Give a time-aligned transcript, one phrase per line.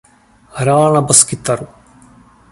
[0.53, 1.67] Hrál na baskytaru.